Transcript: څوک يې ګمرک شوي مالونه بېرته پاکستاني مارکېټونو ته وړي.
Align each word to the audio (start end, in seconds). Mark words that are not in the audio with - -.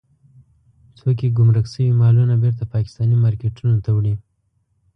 څوک 0.97 1.17
يې 1.23 1.29
ګمرک 1.37 1.65
شوي 1.73 1.93
مالونه 2.01 2.35
بېرته 2.43 2.63
پاکستاني 2.73 3.15
مارکېټونو 3.23 3.75
ته 3.85 3.89
وړي. 3.93 4.15